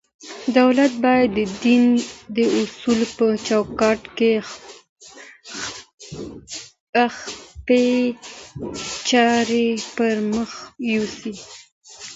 دولت 0.57 0.93
بايد 1.03 1.29
د 1.37 1.39
دين 1.63 1.83
د 2.35 2.37
اصولو 2.59 3.05
په 3.17 3.27
چوکاټ 3.47 4.01
کي 4.17 4.33
خپلي 7.17 7.95
چارې 9.09 9.67
پر 9.95 10.15
مخ 10.33 10.51
يوسي. 10.93 11.33